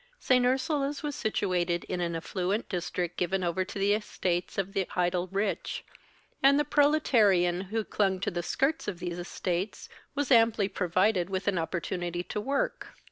St. 0.17 0.43
Ursula's 0.43 1.03
was 1.03 1.13
situated 1.15 1.83
in 1.83 2.01
an 2.01 2.15
affluent 2.15 2.67
district 2.67 3.17
given 3.17 3.43
over 3.43 3.63
to 3.63 3.77
the 3.77 3.93
estates 3.93 4.57
of 4.57 4.73
the 4.73 4.87
idle 4.95 5.27
rich, 5.27 5.85
and 6.41 6.59
the 6.59 6.65
proletarian 6.65 7.61
who 7.65 7.83
clung 7.83 8.19
to 8.21 8.31
the 8.31 8.41
skirts 8.41 8.87
of 8.87 8.97
these 8.97 9.19
estates 9.19 9.89
was 10.15 10.31
amply 10.31 10.67
provided 10.67 11.29
with 11.29 11.47
an 11.47 11.59
opportunity 11.59 12.23
to 12.23 12.41
work. 12.41 12.95